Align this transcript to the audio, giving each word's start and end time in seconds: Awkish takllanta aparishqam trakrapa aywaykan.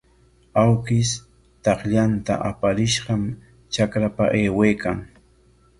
Awkish 0.61 1.11
takllanta 1.67 2.33
aparishqam 2.49 3.21
trakrapa 3.71 4.23
aywaykan. 4.41 4.97